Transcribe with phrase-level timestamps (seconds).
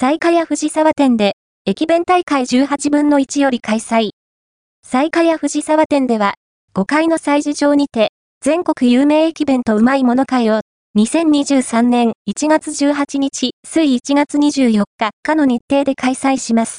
[0.00, 1.32] 西下屋藤沢店で、
[1.66, 4.10] 駅弁大会18分の1より開催。
[4.86, 6.34] 西下屋藤沢店では、
[6.72, 10.60] 5階の催事場にて、全国有名駅弁とうまいもの会を、
[10.96, 16.76] 2023年1月18日、水1月24日かの日程で開催します。